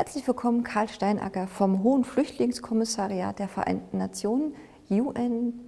[0.00, 4.54] Herzlich willkommen, Karl Steinacker vom Hohen Flüchtlingskommissariat der Vereinten Nationen,
[4.88, 5.60] UNHCR.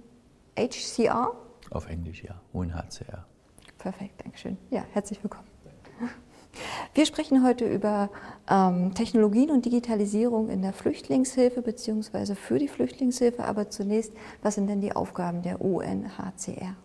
[1.69, 3.27] Auf Englisch, ja, UNHCR.
[3.77, 4.57] Perfekt, Dankeschön.
[4.71, 5.45] Ja, herzlich willkommen.
[6.95, 8.09] Wir sprechen heute über
[8.49, 12.33] ähm, Technologien und Digitalisierung in der Flüchtlingshilfe bzw.
[12.33, 13.45] für die Flüchtlingshilfe.
[13.45, 16.75] Aber zunächst, was sind denn die Aufgaben der UNHCR?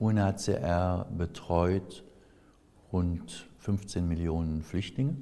[0.00, 2.02] UNHCR betreut
[2.92, 5.14] rund 15 Millionen Flüchtlinge.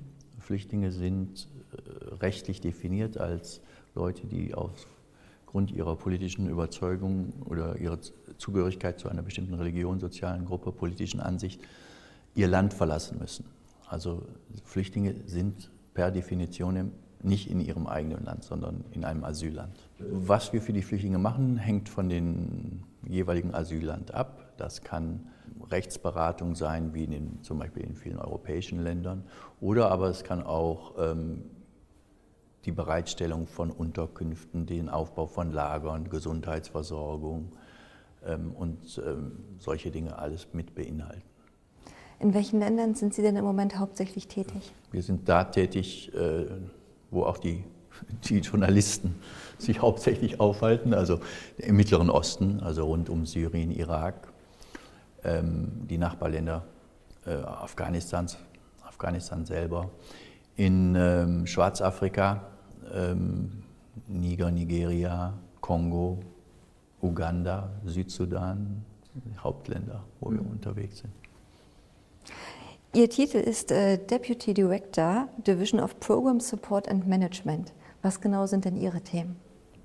[0.50, 3.60] Flüchtlinge sind äh, rechtlich definiert als
[3.94, 7.98] Leute, die aufgrund ihrer politischen Überzeugung oder ihrer
[8.36, 11.60] Zugehörigkeit zu einer bestimmten Religion, sozialen Gruppe, politischen Ansicht
[12.34, 13.44] ihr Land verlassen müssen.
[13.86, 14.24] Also
[14.64, 16.90] Flüchtlinge sind per Definition
[17.22, 19.78] nicht in ihrem eigenen Land, sondern in einem Asylland.
[20.00, 24.49] Was wir für die Flüchtlinge machen, hängt von dem jeweiligen Asylland ab.
[24.60, 25.26] Das kann
[25.70, 29.24] Rechtsberatung sein, wie in den, zum Beispiel in vielen europäischen Ländern,
[29.60, 31.44] oder aber es kann auch ähm,
[32.66, 37.52] die Bereitstellung von Unterkünften, den Aufbau von Lagern, Gesundheitsversorgung
[38.26, 41.22] ähm, und ähm, solche Dinge alles mit beinhalten.
[42.18, 44.74] In welchen Ländern sind Sie denn im Moment hauptsächlich tätig?
[44.92, 46.44] Wir sind da tätig, äh,
[47.10, 47.64] wo auch die,
[48.24, 49.14] die Journalisten
[49.56, 51.20] sich hauptsächlich aufhalten, also
[51.56, 54.29] im Mittleren Osten, also rund um Syrien, Irak,
[55.22, 56.64] die Nachbarländer
[57.26, 58.38] äh, Afghanistans,
[58.82, 59.90] Afghanistan selber,
[60.56, 62.42] in ähm, Schwarzafrika,
[62.92, 63.62] ähm,
[64.08, 66.20] Niger, Nigeria, Kongo,
[67.00, 68.84] Uganda, Südsudan,
[69.38, 70.50] Hauptländer, wo wir mhm.
[70.50, 71.12] unterwegs sind.
[72.92, 77.72] Ihr Titel ist äh, Deputy Director, Division of Program Support and Management.
[78.02, 79.36] Was genau sind denn Ihre Themen?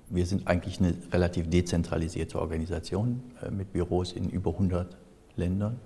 [0.08, 4.96] Wir sind eigentlich eine relativ dezentralisierte Organisation äh, mit Büros in über 100
[5.36, 5.78] Ländern.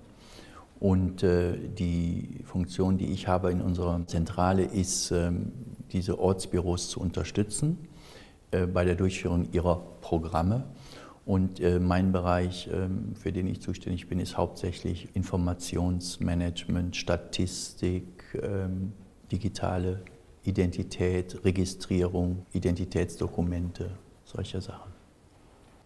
[0.79, 5.51] Und äh, die Funktion, die ich habe in unserer Zentrale, ist, ähm,
[5.91, 7.77] diese Ortsbüros zu unterstützen
[8.51, 10.63] äh, bei der Durchführung ihrer Programme.
[11.25, 18.05] Und äh, mein Bereich, ähm, für den ich zuständig bin, ist hauptsächlich Informationsmanagement, Statistik,
[18.41, 18.93] ähm,
[19.31, 20.01] digitale
[20.43, 23.91] Identität, Registrierung, Identitätsdokumente,
[24.25, 24.90] solche Sachen.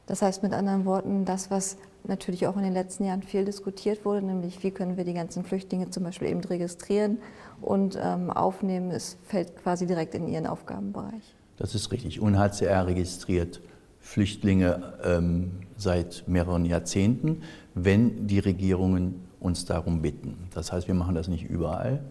[0.07, 4.05] Das heißt mit anderen Worten, das, was natürlich auch in den letzten Jahren viel diskutiert
[4.05, 7.17] wurde, nämlich wie können wir die ganzen Flüchtlinge zum Beispiel eben registrieren
[7.61, 11.35] und ähm, aufnehmen, es fällt quasi direkt in Ihren Aufgabenbereich.
[11.57, 12.19] Das ist richtig.
[12.19, 13.61] UNHCR registriert
[13.99, 17.41] Flüchtlinge ähm, seit mehreren Jahrzehnten,
[17.73, 20.47] wenn die Regierungen uns darum bitten.
[20.53, 22.03] Das heißt, wir machen das nicht überall.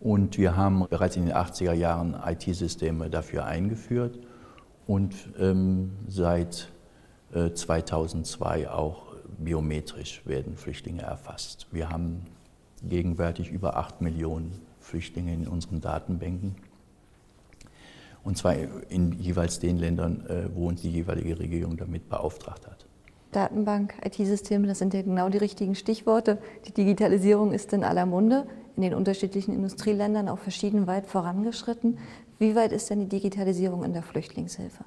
[0.00, 4.18] Und wir haben bereits in den 80er Jahren IT-Systeme dafür eingeführt
[4.86, 6.68] und ähm, seit
[7.34, 11.66] 2002 äh, auch biometrisch werden Flüchtlinge erfasst.
[11.70, 12.22] Wir haben
[12.82, 16.54] gegenwärtig über 8 Millionen Flüchtlinge in unseren Datenbanken.
[18.22, 18.54] Und zwar
[18.88, 22.86] in jeweils den Ländern, äh, wo uns die jeweilige Regierung damit beauftragt hat.
[23.32, 26.38] Datenbank, IT-Systeme, das sind ja genau die richtigen Stichworte.
[26.66, 28.46] Die Digitalisierung ist in aller Munde,
[28.76, 31.98] in den unterschiedlichen Industrieländern auch verschieden weit vorangeschritten.
[32.38, 34.84] Wie weit ist denn die Digitalisierung in der Flüchtlingshilfe?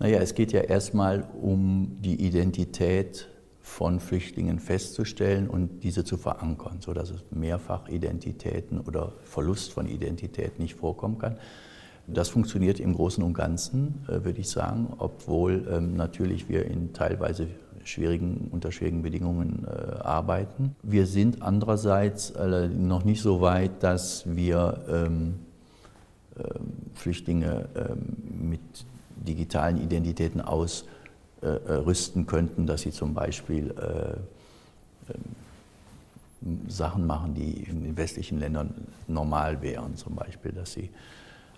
[0.00, 3.28] Naja, es geht ja erstmal um die Identität
[3.60, 10.74] von Flüchtlingen festzustellen und diese zu verankern, sodass es Mehrfachidentitäten oder Verlust von Identität nicht
[10.74, 11.36] vorkommen kann.
[12.06, 16.94] Das funktioniert im Großen und Ganzen, äh, würde ich sagen, obwohl ähm, natürlich wir in
[16.94, 17.48] teilweise
[17.84, 20.76] schwierigen, unter schwierigen Bedingungen äh, arbeiten.
[20.82, 25.40] Wir sind andererseits äh, noch nicht so weit, dass wir ähm,
[26.38, 27.68] ähm, Flüchtlinge
[28.24, 28.60] mit
[29.24, 37.96] digitalen Identitäten ausrüsten könnten, dass sie zum Beispiel äh, ähm, Sachen machen, die in den
[37.96, 40.90] westlichen Ländern normal wären, zum Beispiel, dass sie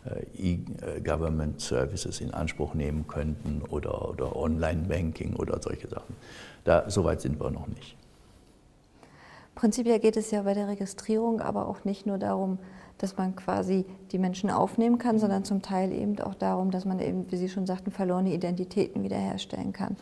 [0.04, 6.16] äh, E-Government Services in Anspruch nehmen könnten oder, oder Online-Banking oder solche Sachen.
[6.64, 7.96] Da, so weit sind wir noch nicht.
[9.62, 12.58] Prinzipiell geht es ja bei der Registrierung aber auch nicht nur darum,
[12.98, 16.98] dass man quasi die Menschen aufnehmen kann, sondern zum Teil eben auch darum, dass man
[16.98, 19.96] eben, wie Sie schon sagten, verlorene Identitäten wiederherstellen kann.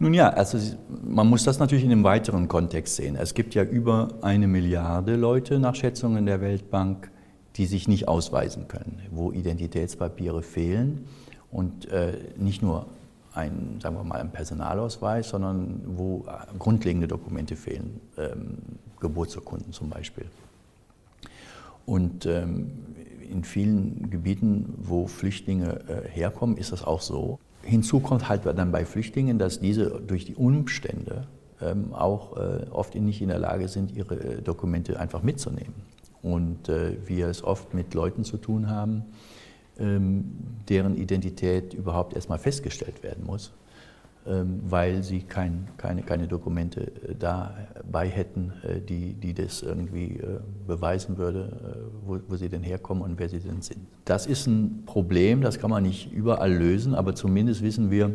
[0.00, 0.58] Nun ja, also
[0.88, 3.14] man muss das natürlich in einem weiteren Kontext sehen.
[3.14, 7.12] Es gibt ja über eine Milliarde Leute nach Schätzungen der Weltbank,
[7.54, 11.06] die sich nicht ausweisen können, wo Identitätspapiere fehlen
[11.52, 12.86] und äh, nicht nur
[13.32, 16.24] ein, sagen wir mal, ein Personalausweis, sondern wo
[16.58, 18.58] grundlegende Dokumente fehlen, ähm,
[19.00, 20.26] Geburtsurkunden zum Beispiel.
[21.86, 22.70] Und ähm,
[23.30, 27.38] in vielen Gebieten, wo Flüchtlinge äh, herkommen, ist das auch so.
[27.62, 31.26] Hinzu kommt halt dann bei Flüchtlingen, dass diese durch die Umstände
[31.60, 35.74] ähm, auch äh, oft nicht in der Lage sind, ihre äh, Dokumente einfach mitzunehmen.
[36.20, 39.04] Und wir es oft mit Leuten zu tun haben,
[39.78, 40.32] ähm,
[40.68, 43.52] deren Identität überhaupt erstmal festgestellt werden muss,
[44.68, 50.40] weil sie kein, keine, keine Dokumente äh, dabei hätten, äh, die, die das irgendwie äh,
[50.66, 53.80] beweisen würde, wo, wo sie denn herkommen und wer sie denn sind.
[54.04, 58.14] Das ist ein Problem, das kann man nicht überall lösen, aber zumindest wissen wir,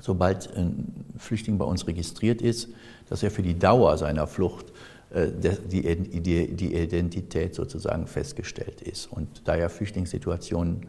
[0.00, 2.68] sobald ein Flüchtling bei uns registriert ist,
[3.08, 4.72] dass er für die Dauer seiner Flucht
[5.10, 9.06] die Identität sozusagen festgestellt ist.
[9.10, 10.86] Und da ja Flüchtlingssituationen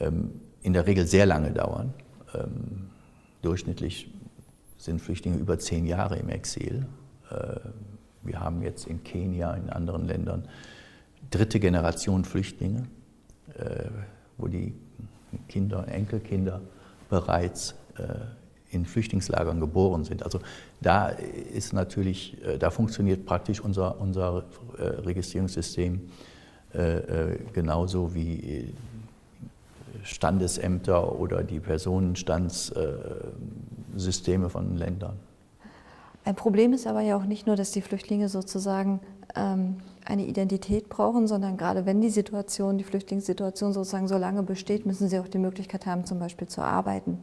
[0.00, 0.32] ähm,
[0.62, 1.94] in der Regel sehr lange dauern,
[2.34, 2.90] ähm,
[3.42, 4.10] durchschnittlich
[4.78, 6.86] sind Flüchtlinge über zehn Jahre im Exil.
[7.30, 7.60] Äh,
[8.22, 10.48] wir haben jetzt in Kenia, in anderen Ländern
[11.30, 12.86] dritte Generation Flüchtlinge,
[13.58, 13.84] äh,
[14.38, 14.74] wo die
[15.48, 16.60] Kinder, Enkelkinder
[17.08, 20.22] bereits äh, in Flüchtlingslagern geboren sind.
[20.22, 20.40] Also
[20.80, 24.44] da ist natürlich, da funktioniert praktisch unser, unser
[24.78, 26.00] Registrierungssystem
[27.52, 28.72] genauso wie
[30.02, 35.18] Standesämter oder die Personenstandssysteme von Ländern.
[36.24, 39.00] Ein Problem ist aber ja auch nicht nur, dass die Flüchtlinge sozusagen
[39.34, 44.86] ähm, eine Identität brauchen, sondern gerade wenn die Situation, die Flüchtlingssituation sozusagen so lange besteht,
[44.86, 47.18] müssen sie auch die Möglichkeit haben, zum Beispiel zu arbeiten.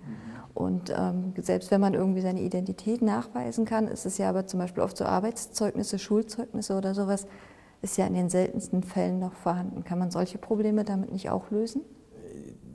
[0.53, 4.59] Und ähm, selbst wenn man irgendwie seine Identität nachweisen kann, ist es ja aber zum
[4.59, 7.25] Beispiel oft so Arbeitszeugnisse, Schulzeugnisse oder sowas,
[7.81, 9.85] ist ja in den seltensten Fällen noch vorhanden.
[9.85, 11.81] Kann man solche Probleme damit nicht auch lösen?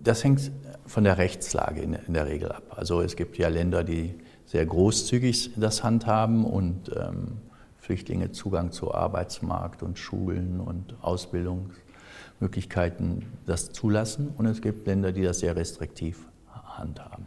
[0.05, 0.53] Das hängt
[0.87, 2.75] von der Rechtslage in, in, der Regel ab.
[2.77, 4.15] Also es gibt ja Länder, die
[4.45, 7.39] sehr großzügig das handhaben und ähm,
[7.79, 14.29] Flüchtlinge Zugang zu Arbeitsmarkt und Schulen und Ausbildungsmöglichkeiten das zulassen.
[14.37, 17.25] Und es gibt Länder, die das sehr restriktiv handhaben.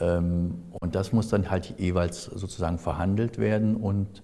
[0.00, 4.22] Ähm, und das muss dann halt jeweils sozusagen verhandelt werden und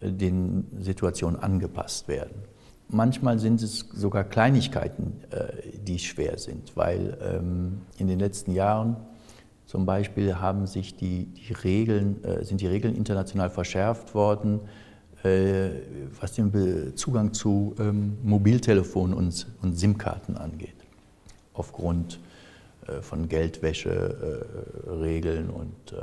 [0.00, 2.44] äh, den Situationen angepasst werden.
[2.94, 8.96] Manchmal sind es sogar Kleinigkeiten, äh, die schwer sind, weil ähm, in den letzten Jahren
[9.64, 14.60] zum Beispiel haben sich die, die Regeln, äh, sind die Regeln international verschärft worden,
[15.24, 15.70] äh,
[16.20, 20.76] was den Zugang zu ähm, Mobiltelefonen und, und SIM-Karten angeht,
[21.54, 22.20] aufgrund
[23.00, 25.94] von Geldwäscheregeln und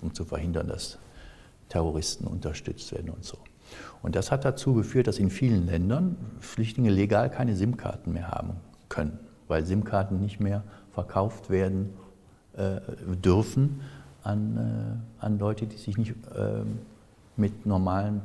[0.00, 0.98] um zu verhindern, dass
[1.68, 3.38] Terroristen unterstützt werden und so.
[4.02, 8.54] Und das hat dazu geführt, dass in vielen Ländern Flüchtlinge legal keine SIM-Karten mehr haben
[8.88, 11.90] können, weil SIM-Karten nicht mehr verkauft werden
[12.56, 12.80] äh,
[13.16, 13.80] dürfen
[14.22, 16.62] an, äh, an Leute, die sich nicht äh,
[17.36, 18.22] mit normalen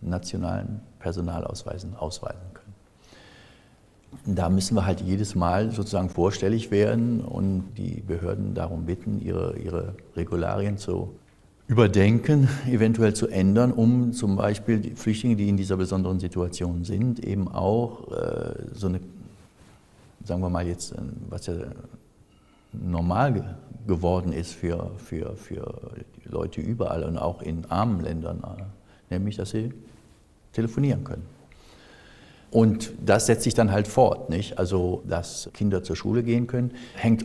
[0.00, 4.36] nationalen Personalausweisen ausweisen können.
[4.36, 9.58] Da müssen wir halt jedes Mal sozusagen vorstellig werden und die Behörden darum bitten, ihre,
[9.58, 11.14] ihre Regularien zu
[11.68, 17.18] überdenken, eventuell zu ändern, um zum Beispiel die Flüchtlinge, die in dieser besonderen Situation sind,
[17.24, 19.00] eben auch äh, so eine,
[20.24, 20.94] sagen wir mal jetzt,
[21.28, 21.54] was ja
[22.72, 23.42] normal ge
[23.86, 25.92] geworden ist für, für, für
[26.24, 29.72] Leute überall und auch in armen Ländern, äh, nämlich dass sie
[30.52, 31.22] telefonieren können.
[32.50, 34.58] Und das setzt sich dann halt fort, nicht?
[34.58, 37.24] Also, dass Kinder zur Schule gehen können, hängt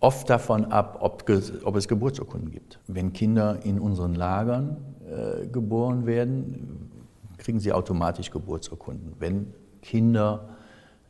[0.00, 1.24] oft davon ab, ob,
[1.64, 2.78] ob, es Geburtsurkunden gibt.
[2.86, 4.76] Wenn Kinder in unseren Lagern
[5.06, 6.90] äh, geboren werden,
[7.38, 9.14] kriegen sie automatisch Geburtsurkunden.
[9.18, 9.52] Wenn
[9.82, 10.48] Kinder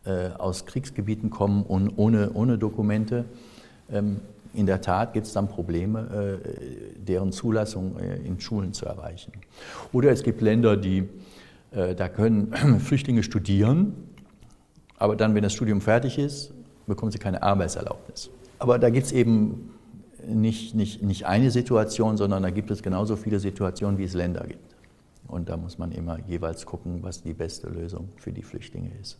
[0.04, 3.24] äh, aus Kriegsgebieten kommen und ohne, ohne Dokumente,
[3.90, 4.20] ähm,
[4.54, 9.32] in der Tat gibt es dann Probleme, äh, deren Zulassung äh, in Schulen zu erreichen.
[9.92, 11.08] Oder es gibt Länder, die,
[11.72, 13.94] äh, da können Flüchtlinge studieren,
[14.98, 16.54] aber dann, wenn das Studium fertig ist,
[16.86, 18.30] bekommen sie keine Arbeitserlaubnis.
[18.58, 19.70] Aber da gibt es eben
[20.26, 24.44] nicht, nicht, nicht eine Situation, sondern da gibt es genauso viele Situationen, wie es Länder
[24.46, 24.74] gibt.
[25.28, 29.18] Und da muss man immer jeweils gucken, was die beste Lösung für die Flüchtlinge ist.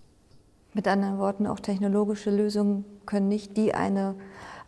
[0.74, 4.14] Mit anderen Worten, auch technologische Lösungen können nicht die eine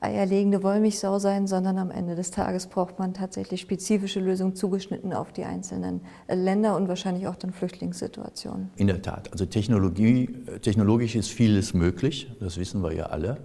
[0.00, 5.32] eierlegende Wollmilchsau sein, sondern am Ende des Tages braucht man tatsächlich spezifische Lösungen zugeschnitten auf
[5.32, 8.70] die einzelnen Länder und wahrscheinlich auch dann Flüchtlingssituationen.
[8.76, 9.30] In der Tat.
[9.32, 10.28] Also Technologie,
[10.62, 13.38] technologisch ist vieles möglich, das wissen wir ja alle.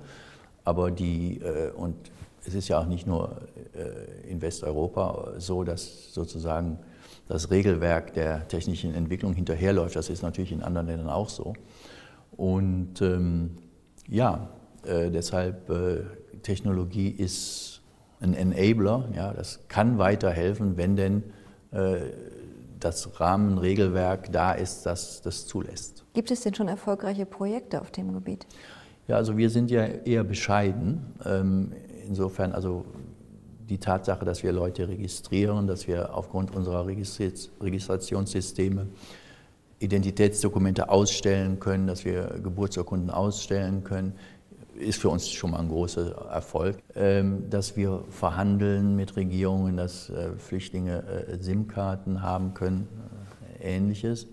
[0.64, 1.96] Aber die, äh, und
[2.46, 3.38] es ist ja auch nicht nur
[3.74, 6.80] äh, in Westeuropa so, dass sozusagen
[7.28, 9.96] das Regelwerk der technischen Entwicklung hinterherläuft.
[9.96, 11.54] Das ist natürlich in anderen Ländern auch so.
[12.36, 13.52] Und ähm,
[14.08, 14.50] ja,
[14.86, 16.02] äh, deshalb äh,
[16.42, 17.82] Technologie ist
[18.20, 19.10] ein Enabler.
[19.16, 21.24] Ja, das kann weiterhelfen, wenn denn
[21.72, 21.98] äh,
[22.80, 26.04] das Rahmenregelwerk da ist, das das zulässt.
[26.14, 28.46] Gibt es denn schon erfolgreiche Projekte auf dem Gebiet?
[29.08, 31.14] Ja, also wir sind ja eher bescheiden.
[31.26, 31.74] Ähm,
[32.08, 32.86] insofern, also
[33.70, 38.88] die Tatsache, dass wir Leute registrieren, dass wir aufgrund unserer Registrationssysteme
[39.80, 44.14] Identitätsdokumente ausstellen können, dass wir Geburtsurkunden ausstellen können,
[44.76, 46.78] ist für uns schon mal ein großer Erfolg.
[46.96, 52.88] Ähm, dass wir verhandeln mit Regierungen, dass äh, Flüchtlinge äh, SIM-Karten haben können,
[53.60, 54.28] äh, ähnliches.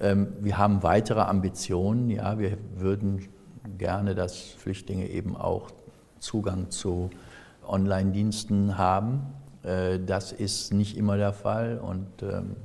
[0.00, 2.10] Ähm, wir haben weitere Ambitionen.
[2.10, 3.28] Ja, wir würden
[3.78, 5.70] gerne, dass Flüchtlinge eben auch
[6.18, 7.10] Zugang zu
[7.66, 9.26] Online-Diensten haben.
[9.62, 12.56] Das ist nicht immer der Fall und ähm,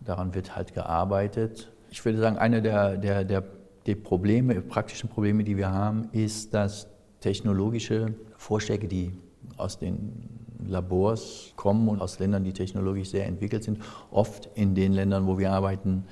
[0.00, 1.70] daran wird halt gearbeitet.
[1.90, 3.44] Ich würde sagen, eine der, der, der
[3.86, 6.88] die Probleme, praktischen Probleme, die wir haben, ist, dass
[7.20, 9.12] technologische Vorschläge, die
[9.56, 10.28] aus den
[10.66, 13.78] Labors kommen und aus Ländern, die technologisch sehr entwickelt sind,
[14.10, 16.04] oft in den Ländern, wo wir arbeiten,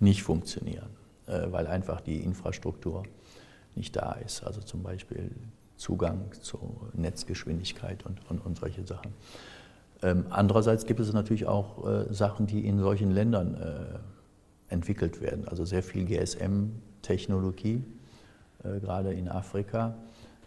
[0.00, 3.04] nicht funktionieren, äh, weil einfach die Infrastruktur
[3.74, 4.42] nicht da ist.
[4.44, 5.30] Also zum Beispiel
[5.76, 9.12] Zugang zur Netzgeschwindigkeit und, und, und solche Sachen.
[10.02, 15.46] Ähm, andererseits gibt es natürlich auch äh, Sachen, die in solchen Ländern äh, entwickelt werden.
[15.48, 16.70] Also sehr viel GSM
[17.02, 17.82] Technologie,
[18.64, 19.94] äh, gerade in Afrika,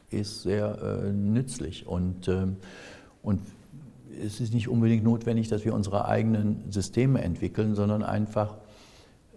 [0.10, 1.88] ist sehr äh, nützlich.
[1.88, 2.58] Und, ähm,
[3.24, 3.42] und
[4.24, 8.56] es ist nicht unbedingt notwendig, dass wir unsere eigenen Systeme entwickeln, sondern einfach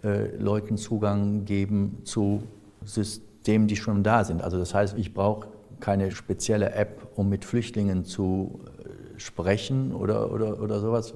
[0.03, 2.43] äh, Leuten Zugang geben zu
[2.83, 4.41] Systemen, die schon da sind.
[4.41, 5.47] Also das heißt, ich brauche
[5.79, 8.59] keine spezielle App, um mit Flüchtlingen zu
[9.17, 11.13] sprechen oder, oder, oder sowas.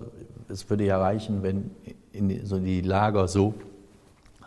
[0.50, 1.72] Es würde ja reichen, wenn
[2.12, 3.54] in so die Lager so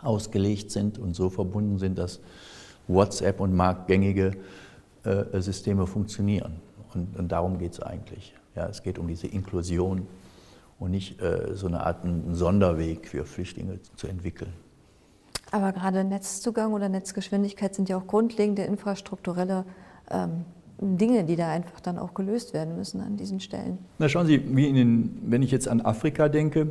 [0.01, 2.19] ausgelegt sind und so verbunden sind, dass
[2.87, 4.31] WhatsApp und marktgängige
[5.03, 6.61] äh, Systeme funktionieren.
[6.93, 8.33] Und, und darum geht es eigentlich.
[8.55, 10.07] Ja, es geht um diese Inklusion
[10.79, 14.51] und nicht äh, so eine Art einen Sonderweg für Flüchtlinge zu entwickeln.
[15.51, 19.65] Aber gerade Netzzugang oder Netzgeschwindigkeit sind ja auch grundlegende infrastrukturelle
[20.11, 20.45] ähm,
[20.79, 23.79] Dinge, die da einfach dann auch gelöst werden müssen an diesen Stellen.
[23.97, 26.67] Na schauen Sie, wie in den, wenn ich jetzt an Afrika denke,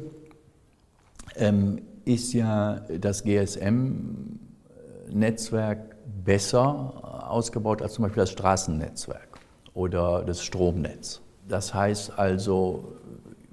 [1.35, 9.41] ähm, ist ja das GSM-Netzwerk besser ausgebaut als zum Beispiel das Straßennetzwerk
[9.75, 11.21] oder das Stromnetz.
[11.49, 12.97] Das heißt also,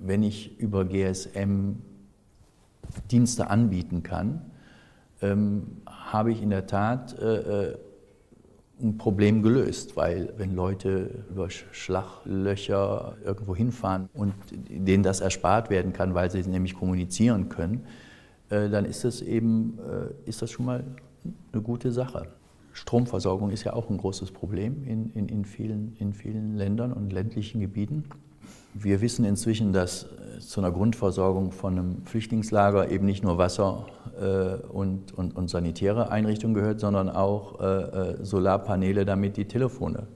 [0.05, 1.77] wenn ich über GSM
[3.09, 4.41] Dienste anbieten kann,
[5.21, 7.77] ähm, habe ich in der Tat äh, äh,
[8.81, 15.93] ein Problem gelöst, weil wenn Leute über Schlaglöcher irgendwo hinfahren und denen das erspart werden
[15.93, 17.85] kann, weil sie nämlich kommunizieren können,
[18.49, 20.83] äh, dann ist das eben äh, ist das schon mal
[21.53, 22.27] eine gute Sache.
[22.73, 27.13] Stromversorgung ist ja auch ein großes Problem in, in, in, vielen, in vielen Ländern und
[27.13, 28.03] ländlichen Gebieten.
[28.73, 33.85] Wir wissen inzwischen, dass äh, zu einer Grundversorgung von einem Flüchtlingslager eben nicht nur Wasser
[34.19, 40.07] äh, und, und, und, sanitäre Einrichtungen gehört, sondern auch äh, Solarpaneele, damit die Telefone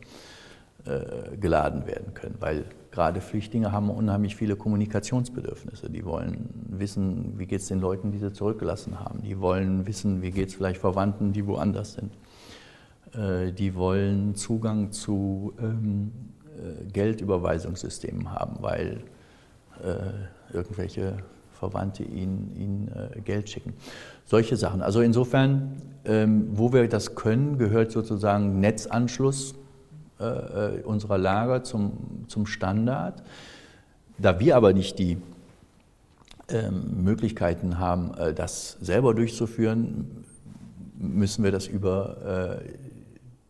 [0.86, 2.36] äh, geladen werden können.
[2.40, 5.90] Weil gerade Flüchtlinge haben unheimlich viele Kommunikationsbedürfnisse.
[5.90, 9.22] Die wollen wissen, wie geht es den Leuten, die sie zurückgelassen haben.
[9.22, 12.14] Die wollen wissen, wie geht es vielleicht Verwandten, die woanders sind.
[13.14, 16.37] Äh, die wollen Zugang zu ähm, äh,
[16.92, 19.02] Geldüberweisungssystemen haben, weil
[19.84, 21.18] äh, irgendwelche
[21.52, 23.74] Verwandte ihnen, ihnen äh, Geld schicken.
[24.26, 24.82] Solche Sachen.
[24.82, 29.56] Also insofern, ähm, wo wir das können, gehört sozusagen Netzanschluss
[30.20, 33.24] äh, unserer Lager zum, zum Standard.
[34.18, 35.18] Da wir aber nicht die
[36.50, 40.24] ähm, Möglichkeiten haben, äh, das selber durchzuführen,
[40.98, 42.70] müssen wir das über äh,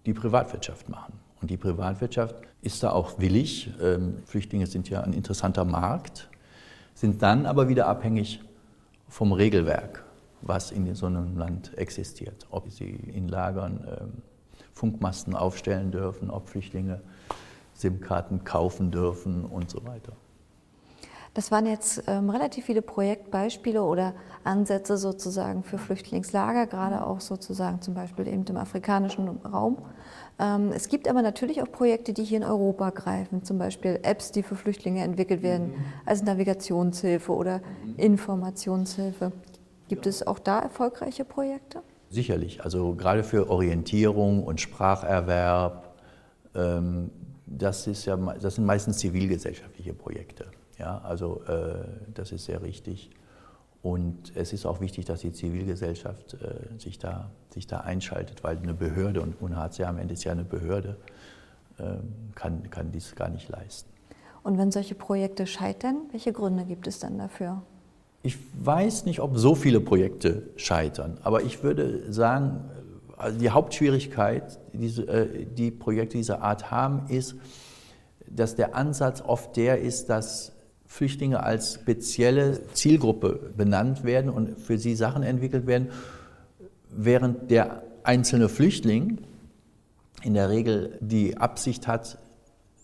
[0.05, 1.13] die Privatwirtschaft machen.
[1.41, 3.71] Und die Privatwirtschaft ist da auch willig.
[3.81, 6.29] Ähm, Flüchtlinge sind ja ein interessanter Markt,
[6.93, 8.41] sind dann aber wieder abhängig
[9.07, 10.03] vom Regelwerk,
[10.41, 12.47] was in so einem Land existiert.
[12.49, 14.21] Ob sie in Lagern ähm,
[14.73, 17.01] Funkmasten aufstellen dürfen, ob Flüchtlinge
[17.73, 20.13] SIM-Karten kaufen dürfen und so weiter.
[21.33, 24.13] Das waren jetzt ähm, relativ viele Projektbeispiele oder
[24.43, 29.77] Ansätze sozusagen für Flüchtlingslager, gerade auch sozusagen zum Beispiel eben im afrikanischen Raum.
[30.39, 34.31] Ähm, es gibt aber natürlich auch Projekte, die hier in Europa greifen, zum Beispiel Apps,
[34.31, 35.85] die für Flüchtlinge entwickelt werden, mhm.
[36.05, 37.95] als Navigationshilfe oder mhm.
[37.97, 39.31] Informationshilfe.
[39.87, 41.81] Gibt es auch da erfolgreiche Projekte?
[42.09, 45.95] Sicherlich, also gerade für Orientierung und Spracherwerb,
[46.55, 47.09] ähm,
[47.45, 50.45] das, ist ja, das sind meistens zivilgesellschaftliche Projekte.
[50.77, 53.09] Ja, also äh, das ist sehr richtig.
[53.87, 58.57] Und es ist auch wichtig, dass die Zivilgesellschaft äh, sich, da, sich da einschaltet, weil
[58.57, 60.97] eine Behörde, und UNHCR am Ende ist ja eine Behörde,
[61.77, 61.83] äh,
[62.35, 63.89] kann, kann dies gar nicht leisten.
[64.43, 67.61] Und wenn solche Projekte scheitern, welche Gründe gibt es dann dafür?
[68.23, 72.69] Ich weiß nicht, ob so viele Projekte scheitern, aber ich würde sagen,
[73.15, 77.35] also die Hauptschwierigkeit, die, äh, die Projekte dieser Art haben, ist,
[78.29, 80.56] dass der Ansatz oft der ist, dass
[80.87, 85.89] Flüchtlinge als spezielle Zielgruppe benannt werden und für sie Sachen entwickelt werden,
[86.89, 89.19] während der einzelne Flüchtling
[90.23, 92.17] in der Regel die Absicht hat,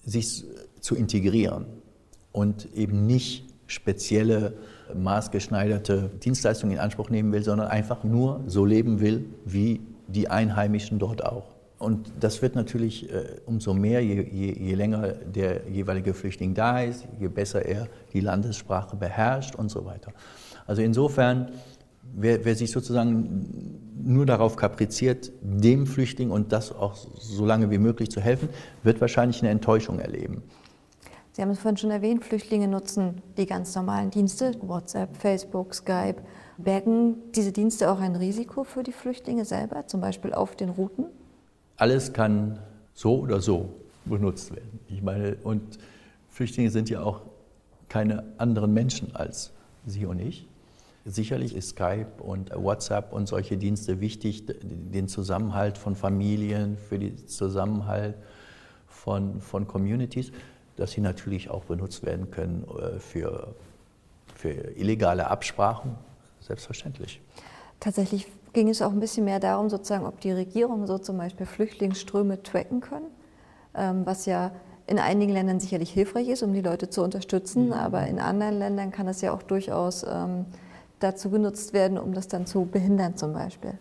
[0.05, 0.43] sich
[0.81, 1.65] zu integrieren
[2.31, 4.53] und eben nicht spezielle
[4.93, 10.99] maßgeschneiderte Dienstleistungen in Anspruch nehmen will, sondern einfach nur so leben will wie die Einheimischen
[10.99, 11.55] dort auch.
[11.83, 16.81] Und das wird natürlich äh, umso mehr, je, je, je, länger der jeweilige Flüchtling da
[16.81, 20.13] ist, je besser er die Landessprache beherrscht und so weiter.
[20.65, 21.51] Also insofern,
[22.15, 27.77] wer, wer sich sozusagen nur darauf kapriziert, dem Flüchtling und das auch so lange wie
[27.77, 28.49] möglich zu helfen,
[28.83, 30.41] wird wahrscheinlich eine Enttäuschung erleben.
[31.33, 36.17] Sie haben es vorhin schon erwähnt, Flüchtlinge nutzen die ganz normalen Dienste, WhatsApp, Facebook, Skype.
[36.57, 41.05] Bergen diese Dienste auch ein Risiko für die Flüchtlinge selber, zum Beispiel auf den Routen?
[41.77, 42.59] Alles kann
[42.93, 43.69] so oder so
[44.05, 44.79] benutzt werden.
[44.89, 45.79] Ich meine, und
[46.29, 47.21] Flüchtlinge sind ja auch
[47.89, 49.51] keine anderen Menschen als
[49.85, 50.47] Sie und ich.
[51.05, 57.27] Sicherlich ist Skype und WhatsApp und solche Dienste wichtig, den Zusammenhalt von Familien, für den
[57.27, 58.15] Zusammenhalt
[58.87, 60.31] von, von Communities,
[60.77, 63.53] dass sie natürlich auch benutzt werden können äh, für,
[64.33, 65.95] für illegale Absprachen,
[66.39, 67.19] selbstverständlich.
[67.81, 71.45] Tatsächlich ging es auch ein bisschen mehr darum, sozusagen, ob die Regierungen so zum Beispiel
[71.45, 73.07] Flüchtlingsströme tracken können,
[73.75, 74.51] ähm, was ja
[74.85, 77.73] in einigen Ländern sicherlich hilfreich ist, um die Leute zu unterstützen, mhm.
[77.73, 80.45] aber in anderen Ländern kann es ja auch durchaus ähm,
[80.99, 83.73] dazu genutzt werden, um das dann zu behindern zum Beispiel.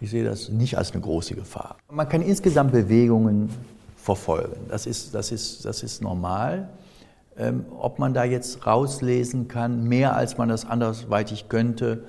[0.00, 1.76] Ich sehe das nicht als eine große Gefahr.
[1.90, 3.48] Man kann insgesamt Bewegungen
[3.96, 4.56] verfolgen.
[4.68, 6.68] Das ist, das ist, das ist normal.
[7.36, 12.04] Ähm, ob man da jetzt rauslesen kann, mehr als man das andersweitig könnte,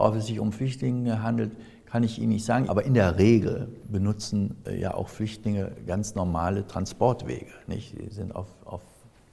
[0.00, 1.52] ob es sich um Flüchtlinge handelt,
[1.86, 2.68] kann ich Ihnen nicht sagen.
[2.68, 7.46] Aber in der Regel benutzen äh, ja auch Flüchtlinge ganz normale Transportwege.
[7.66, 7.94] Nicht?
[7.98, 8.82] Sie sind auf, auf,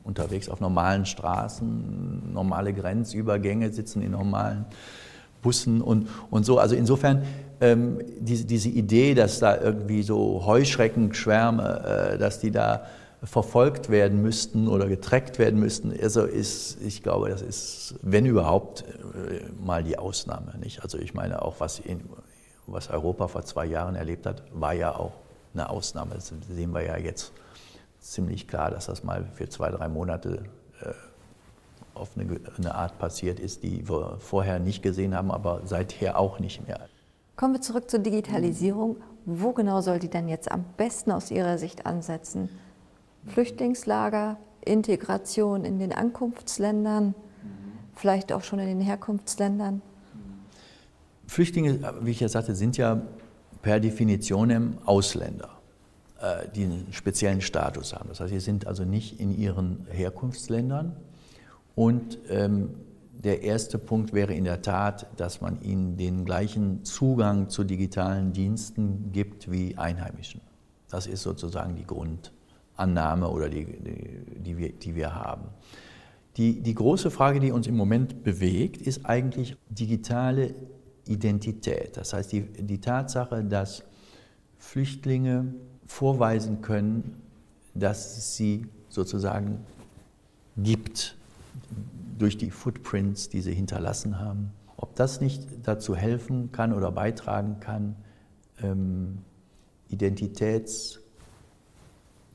[0.04, 4.66] unterwegs auf normalen Straßen, normale Grenzübergänge, sitzen in normalen
[5.42, 6.58] Bussen und, und so.
[6.58, 7.24] Also insofern
[7.62, 12.86] ähm, diese, diese Idee, dass da irgendwie so Heuschreckenschwärme, äh, dass die da
[13.24, 15.92] verfolgt werden müssten oder getrackt werden müssten.
[16.02, 20.54] Also ist, ich glaube, das ist, wenn überhaupt, äh, mal die Ausnahme.
[20.60, 20.84] Nicht?
[20.84, 22.02] Also ich meine, auch was, in,
[22.68, 25.14] was Europa vor zwei Jahren erlebt hat, war ja auch
[25.54, 26.14] eine Ausnahme.
[26.16, 27.32] Das sehen wir ja jetzt
[28.00, 30.44] ziemlich klar, dass das mal für zwei, drei Monate
[30.82, 30.94] äh,
[31.96, 36.40] auf eine, eine Art passiert ist, die wir vorher nicht gesehen haben, aber seither auch
[36.40, 36.80] nicht mehr.
[37.36, 38.98] Kommen wir zurück zur Digitalisierung.
[39.26, 42.50] Wo genau soll die denn jetzt am besten aus Ihrer Sicht ansetzen?
[43.26, 47.16] Flüchtlingslager, Integration in den Ankunftsländern,
[47.96, 49.82] vielleicht auch schon in den Herkunftsländern?
[51.26, 53.02] Flüchtlinge, wie ich ja sagte, sind ja
[53.62, 55.50] per Definition Ausländer,
[56.22, 58.10] äh, die einen speziellen Status haben.
[58.10, 60.96] Das heißt, sie sind also nicht in ihren Herkunftsländern.
[61.76, 62.70] Und ähm,
[63.12, 68.32] der erste Punkt wäre in der Tat, dass man ihnen den gleichen Zugang zu digitalen
[68.32, 70.42] Diensten gibt wie Einheimischen.
[70.90, 72.32] Das ist sozusagen die Grund,
[72.78, 75.50] Annahme oder die, die, die, wir, die wir haben.
[76.38, 80.54] Die, die große Frage, die uns im Moment bewegt, ist eigentlich digitale
[81.08, 81.98] Identität.
[81.98, 83.84] Das heißt, die, die Tatsache, dass
[84.60, 85.54] Flüchtlinge
[85.88, 87.22] vorweisen können,
[87.74, 89.60] dass es sie sozusagen
[90.58, 91.16] gibt
[92.18, 94.52] durch die Footprints, die sie hinterlassen haben.
[94.76, 97.96] Ob das nicht dazu helfen kann oder beitragen kann,
[98.62, 99.20] ähm,
[99.90, 101.00] Identitäts-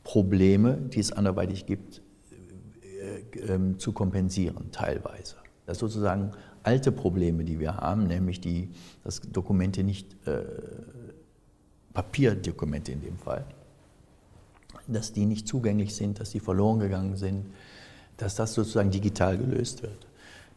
[0.04, 2.02] Probleme, die es anderweitig gibt,
[3.02, 5.36] äh, ähm, zu kompensieren, teilweise.
[5.66, 8.70] Das sozusagen alte Probleme, die wir haben, nämlich die,
[9.04, 10.42] dass Dokumente nicht, äh,
[11.92, 13.44] Papierdokumente in dem Fall,
[14.86, 17.46] dass die nicht zugänglich sind, dass die verloren gegangen sind,
[18.16, 20.06] dass das sozusagen digital gelöst wird.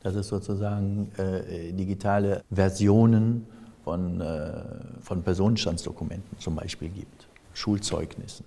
[0.02, 3.48] Dass es sozusagen äh, digitale Versionen
[3.84, 4.64] von, äh,
[5.02, 8.46] von Personenstandsdokumenten zum Beispiel gibt, Schulzeugnissen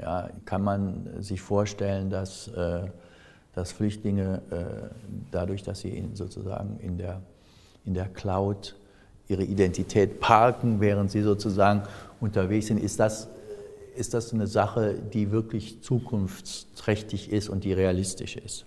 [0.00, 2.82] ja, kann man sich vorstellen, dass, äh,
[3.54, 4.88] dass Flüchtlinge äh,
[5.30, 7.22] dadurch, dass sie sozusagen in der,
[7.84, 8.76] in der Cloud
[9.28, 11.82] ihre Identität parken, während sie sozusagen
[12.20, 13.28] unterwegs sind, ist das,
[13.96, 18.66] ist das eine Sache, die wirklich zukunftsträchtig ist und die realistisch ist.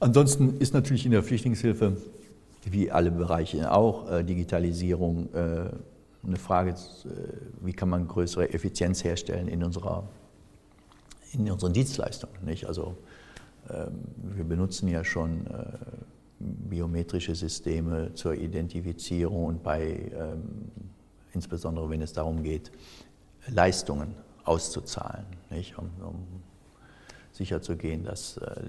[0.00, 1.96] Ansonsten ist natürlich in der Flüchtlingshilfe,
[2.64, 5.28] wie alle Bereiche auch, äh, Digitalisierung
[6.26, 6.74] eine Frage, äh,
[7.60, 10.08] wie kann man größere Effizienz herstellen in, unserer,
[11.32, 12.44] in unseren Dienstleistungen.
[12.44, 12.66] Nicht?
[12.66, 12.96] Also
[13.68, 14.00] ähm,
[14.34, 15.62] wir benutzen ja schon äh,
[16.38, 20.70] biometrische Systeme zur Identifizierung und bei, ähm,
[21.32, 22.70] insbesondere wenn es darum geht,
[23.48, 25.26] Leistungen auszuzahlen.
[25.50, 25.78] Nicht?
[25.78, 26.26] Um, um
[27.32, 28.68] sicherzugehen, dass äh,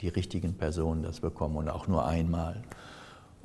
[0.00, 2.62] die richtigen Personen das bekommen und auch nur einmal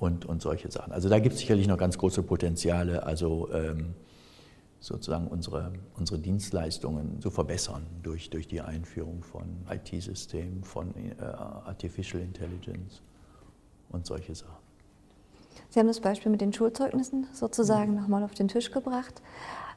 [0.02, 0.92] und, und solche Sachen.
[0.92, 3.94] Also da gibt es sicherlich noch ganz große Potenziale, also ähm,
[4.80, 12.24] sozusagen unsere, unsere Dienstleistungen zu verbessern durch, durch die Einführung von IT-Systemen, von äh, Artificial
[12.24, 13.04] Intelligence
[13.90, 14.56] und solche Sachen.
[15.70, 18.02] Sie haben das Beispiel mit den Schulzeugnissen sozusagen mhm.
[18.02, 19.22] nochmal auf den Tisch gebracht.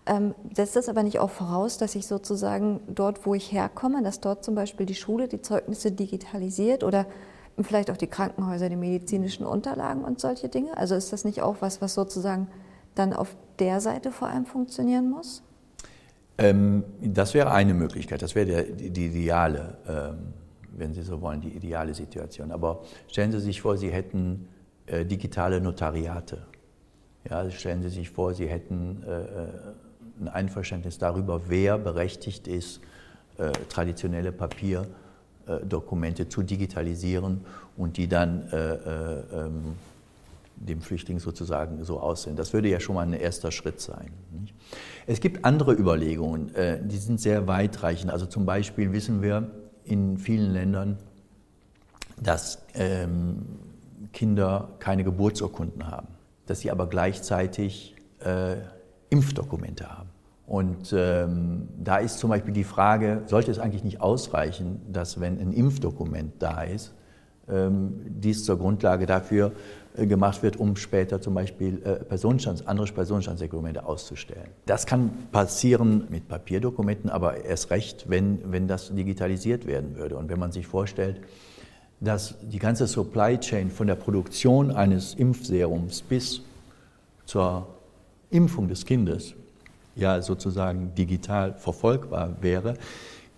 [0.06, 4.20] Ähm, setzt das aber nicht auch voraus, dass ich sozusagen dort, wo ich herkomme, dass
[4.20, 7.04] dort zum Beispiel die Schule die Zeugnisse digitalisiert oder
[7.60, 10.76] vielleicht auch die Krankenhäuser, die medizinischen Unterlagen und solche Dinge?
[10.76, 12.48] Also ist das nicht auch was, was sozusagen
[12.94, 15.42] dann auf der Seite vor allem funktionieren muss?
[16.38, 20.16] Ähm, das wäre eine Möglichkeit, das wäre der, die, die, ideale, ähm,
[20.76, 22.50] wenn Sie so wollen, die ideale Situation.
[22.50, 24.48] Aber stellen Sie sich vor, Sie hätten
[24.86, 26.38] äh, digitale Notariate.
[27.30, 29.48] Ja, stellen Sie sich vor, Sie hätten äh, äh
[30.20, 32.80] ein Einverständnis darüber, wer berechtigt ist,
[33.36, 34.30] äh, traditionelle
[35.46, 37.40] Papierdokumente zu digitalisieren
[37.76, 39.76] und die dann äh, äh, ähm,
[40.56, 42.36] dem Flüchtling sozusagen so aussehen.
[42.36, 44.10] Das würde ja schon mal ein erster Schritt sein.
[44.40, 44.54] Nicht?
[45.06, 48.10] Es gibt andere Überlegungen, äh, die sind sehr weitreichend.
[48.10, 49.50] Also zum Beispiel wissen wir
[49.84, 50.98] in vielen Ländern,
[52.22, 53.42] dass ähm,
[54.12, 56.08] Kinder keine Geburtsurkunden haben,
[56.46, 58.56] dass sie aber gleichzeitig äh,
[59.10, 60.13] Impfdokumente haben.
[60.46, 65.40] Und ähm, da ist zum Beispiel die Frage, sollte es eigentlich nicht ausreichen, dass wenn
[65.40, 66.92] ein Impfdokument da ist,
[67.48, 69.52] ähm, dies zur Grundlage dafür
[69.96, 74.48] äh, gemacht wird, um später zum Beispiel äh, Personenstands, andere Personenstandsdokumente auszustellen.
[74.66, 80.16] Das kann passieren mit Papierdokumenten, aber erst recht, wenn, wenn das digitalisiert werden würde.
[80.16, 81.20] Und wenn man sich vorstellt,
[82.00, 86.42] dass die ganze Supply Chain von der Produktion eines Impfserums bis
[87.24, 87.66] zur
[88.30, 89.34] Impfung des Kindes
[89.96, 92.74] ja sozusagen digital verfolgbar wäre,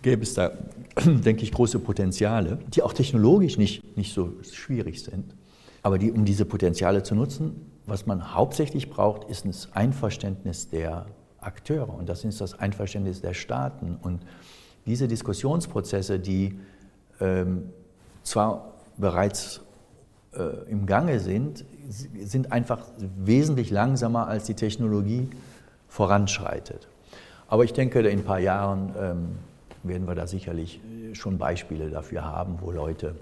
[0.02, 0.52] gäbe es da,
[1.04, 5.34] denke ich, große Potenziale, die auch technologisch nicht, nicht so schwierig sind.
[5.82, 11.06] Aber die, um diese Potenziale zu nutzen, was man hauptsächlich braucht, ist das Einverständnis der
[11.40, 13.96] Akteure und das ist das Einverständnis der Staaten.
[14.02, 14.22] Und
[14.86, 16.58] diese Diskussionsprozesse, die
[17.20, 17.70] ähm,
[18.22, 19.60] zwar bereits
[20.34, 25.28] äh, im Gange sind, sind einfach wesentlich langsamer, als die Technologie
[25.96, 26.88] voranschreitet.
[27.48, 29.38] Aber ich denke, in ein paar Jahren ähm,
[29.82, 30.78] werden wir da sicherlich
[31.14, 33.14] schon Beispiele dafür haben, wo Leute,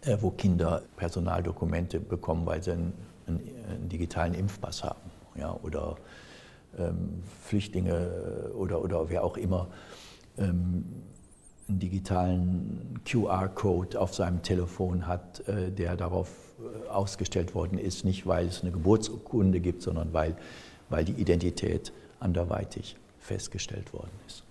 [0.00, 2.92] äh, wo Kinder Personaldokumente bekommen, weil sie einen,
[3.28, 4.98] einen, einen digitalen Impfpass haben.
[5.36, 5.94] Ja, oder
[6.76, 9.68] ähm, Flüchtlinge oder, oder wer auch immer
[10.38, 11.04] ähm,
[11.68, 18.26] einen digitalen QR-Code auf seinem Telefon hat, äh, der darauf äh, ausgestellt worden ist, nicht
[18.26, 20.36] weil es eine Geburtsurkunde gibt, sondern weil,
[20.88, 24.42] weil die Identität anderweitig festgestellt worden ist.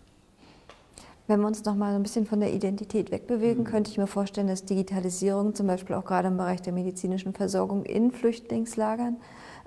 [1.27, 3.67] Wenn wir uns noch mal ein bisschen von der Identität wegbewegen, mhm.
[3.67, 7.83] könnte ich mir vorstellen, dass Digitalisierung zum Beispiel auch gerade im Bereich der medizinischen Versorgung
[7.83, 9.17] in Flüchtlingslagern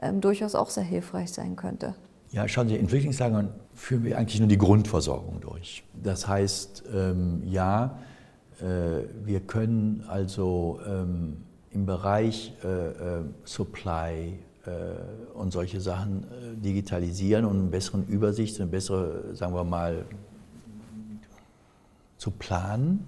[0.00, 1.94] ähm, durchaus auch sehr hilfreich sein könnte.
[2.30, 5.82] Ja, schauen Sie, in Flüchtlingslagern führen wir eigentlich nur die Grundversorgung durch.
[6.00, 7.98] Das heißt, ähm, ja,
[8.60, 8.64] äh,
[9.24, 11.38] wir können also ähm,
[11.70, 14.38] im Bereich äh, äh, Supply
[15.34, 20.04] und solche Sachen äh, digitalisieren und eine bessere Übersicht, eine bessere, sagen wir mal,
[22.16, 23.06] zu planen.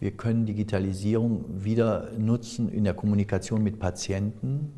[0.00, 4.72] Wir können Digitalisierung wieder nutzen in der Kommunikation mit Patienten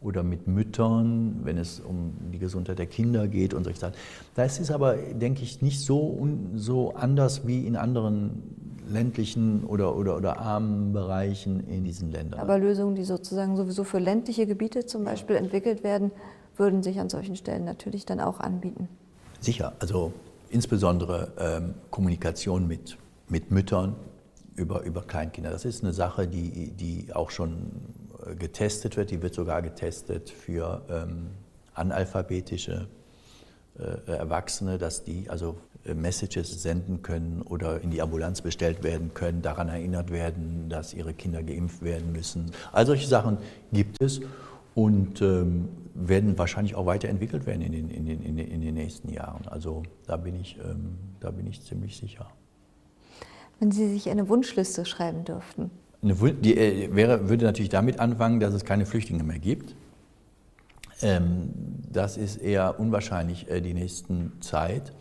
[0.00, 3.94] oder mit Müttern, wenn es um die Gesundheit der Kinder geht und solche Sachen.
[4.34, 8.42] Das ist aber, denke ich, nicht so, so anders wie in anderen
[8.92, 12.40] ländlichen oder, oder, oder armen Bereichen in diesen Ländern.
[12.40, 16.10] Aber Lösungen, die sozusagen sowieso für ländliche Gebiete zum Beispiel entwickelt werden,
[16.56, 18.88] würden sich an solchen Stellen natürlich dann auch anbieten.
[19.40, 20.12] Sicher, also
[20.50, 22.96] insbesondere ähm, Kommunikation mit,
[23.28, 23.96] mit Müttern
[24.54, 25.50] über, über Kleinkinder.
[25.50, 27.70] Das ist eine Sache, die, die auch schon
[28.26, 29.10] äh, getestet wird.
[29.10, 31.28] Die wird sogar getestet für ähm,
[31.74, 32.86] analphabetische
[34.06, 39.42] Erwachsene, dass die also äh, Messages senden können oder in die Ambulanz bestellt werden können,
[39.42, 42.52] daran erinnert werden, dass ihre Kinder geimpft werden müssen.
[42.72, 43.38] All solche Sachen
[43.72, 44.20] gibt es
[44.74, 48.74] und ähm, werden wahrscheinlich auch weiterentwickelt werden in den, in, den, in, den, in den
[48.74, 49.46] nächsten Jahren.
[49.48, 52.30] Also da bin, ich, ähm, da bin ich ziemlich sicher.
[53.60, 55.70] Wenn Sie sich eine Wunschliste schreiben dürften?
[56.02, 59.74] Eine, die äh, wäre, würde natürlich damit anfangen, dass es keine Flüchtlinge mehr gibt.
[61.00, 61.50] Ähm,
[61.92, 64.92] das ist eher unwahrscheinlich äh, die nächsten Zeit.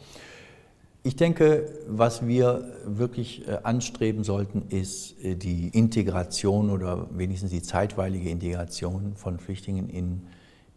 [1.03, 7.61] Ich denke, was wir wirklich äh, anstreben sollten, ist äh, die Integration oder wenigstens die
[7.61, 10.27] zeitweilige Integration von Flüchtlingen in,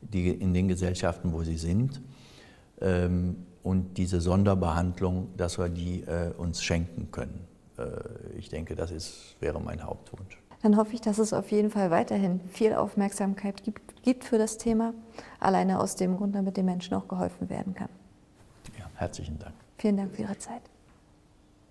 [0.01, 2.01] die, in den Gesellschaften, wo sie sind.
[2.81, 6.05] Ähm, und diese Sonderbehandlung, dass wir die
[6.37, 7.47] uns schenken können.
[8.37, 10.37] ich denke, das ist, wäre mein Hauptwunsch.
[10.65, 14.57] Dann hoffe ich, dass es auf jeden Fall weiterhin viel Aufmerksamkeit gibt, gibt für das
[14.57, 14.95] Thema,
[15.39, 17.91] alleine aus dem Grund, damit den Menschen auch geholfen werden kann.
[18.79, 19.55] Ja, herzlichen Dank.
[19.77, 20.63] Vielen Dank für Ihre Zeit.